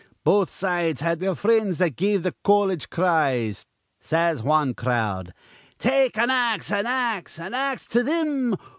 Both 0.23 0.49
sides 0.49 1.01
had 1.01 1.19
their 1.19 1.35
frinds 1.35 1.77
that 1.77 1.95
give 1.95 2.23
th' 2.23 2.33
colledge 2.43 2.89
cries. 2.89 3.67
Says 3.99 4.41
wan 4.41 4.73
crowd: 4.73 5.31
'Take 5.77 6.17
an 6.17 6.31
ax, 6.31 6.71
an 6.71 6.87
ax, 6.87 7.37
an 7.39 7.53
ax 7.53 7.85
to 7.89 8.03
thim. 8.03 8.57